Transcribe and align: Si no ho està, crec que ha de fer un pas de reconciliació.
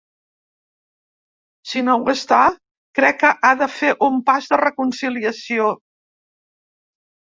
Si 1.73 1.83
no 1.91 1.99
ho 1.99 2.09
està, 2.15 2.41
crec 3.01 3.21
que 3.27 3.33
ha 3.51 3.55
de 3.63 3.71
fer 3.77 3.95
un 4.11 4.21
pas 4.33 4.53
de 4.53 4.63
reconciliació. 4.67 5.75